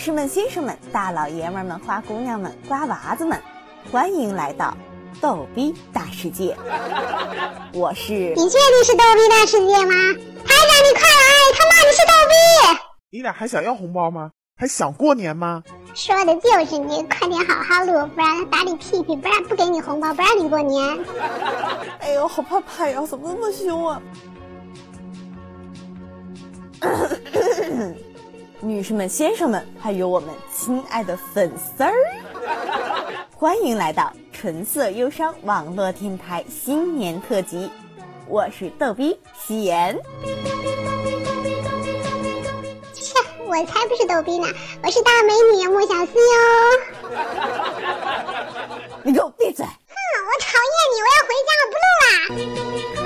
[0.00, 3.38] 士们、先生们、大老爷们们、花姑娘们、瓜娃子们，
[3.92, 4.74] 欢迎来到
[5.20, 6.56] 逗逼大世界。
[7.74, 9.92] 我是你确定是逗逼大世界吗？
[10.42, 11.52] 台长，你快来！
[11.54, 12.80] 他骂你是逗逼。
[13.10, 14.30] 你俩还想要红包吗？
[14.56, 15.62] 还想过年吗？
[15.94, 20.98] 说的就是你，快点好好录，不然打你屁屁，不然不给你红包，不让你过年。
[22.00, 23.04] 哎呦，好怕怕呀！
[23.04, 24.00] 怎么那么凶啊？
[28.62, 31.94] 女士们、先生们，还有我们亲爱的粉丝儿，
[33.34, 37.70] 欢迎来到纯色忧伤网络电台新年特辑。
[38.26, 39.98] 我是逗逼夕颜。
[42.92, 43.14] 切，
[43.46, 44.46] 我才不是逗逼呢，
[44.82, 46.36] 我是大美女莫小思哟。
[49.02, 49.64] 你给我闭嘴！
[49.64, 49.70] 哼，
[50.26, 52.99] 我讨厌你，我要回家，我不录啦。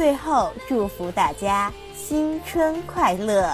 [0.00, 3.52] 最后祝福大家新春快乐！